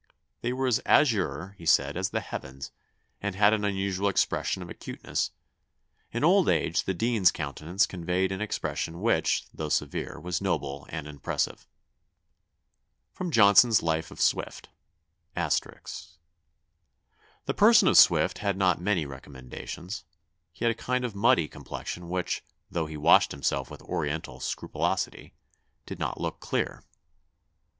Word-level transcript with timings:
They 0.41 0.51
were 0.51 0.65
as 0.65 0.81
azure, 0.83 1.53
he 1.59 1.65
said, 1.67 1.95
as 1.95 2.09
the 2.09 2.21
heavens, 2.21 2.71
and 3.21 3.35
had 3.35 3.53
an 3.53 3.63
unusual 3.63 4.09
expression 4.09 4.63
of 4.63 4.69
acuteness. 4.71 5.29
In 6.11 6.23
old 6.23 6.49
age 6.49 6.85
the 6.85 6.95
Dean's 6.95 7.31
countenance 7.31 7.85
conveyed 7.85 8.31
an 8.31 8.41
expression 8.41 8.99
which, 9.01 9.45
though 9.53 9.69
severe, 9.69 10.19
was 10.19 10.41
noble 10.41 10.87
and 10.89 11.05
impressive." 11.07 11.67
[Sidenote: 13.13 13.31
Johnson's 13.33 13.83
Life 13.83 14.09
of 14.09 14.19
Swift. 14.19 14.69
*] 15.35 15.35
"The 15.35 15.69
person 17.55 17.87
of 17.87 17.95
Swift 17.95 18.39
had 18.39 18.57
not 18.57 18.81
many 18.81 19.05
recommendations. 19.05 20.03
He 20.51 20.65
had 20.65 20.71
a 20.71 20.73
kind 20.73 21.05
of 21.05 21.13
muddy 21.13 21.47
complexion 21.47 22.09
which, 22.09 22.43
though 22.71 22.87
he 22.87 22.97
washed 22.97 23.31
himself 23.31 23.69
with 23.69 23.83
oriental 23.83 24.39
scrupulosity, 24.39 25.35
did 25.85 25.99
not 25.99 26.19
look 26.19 26.39
clear. 26.39 26.83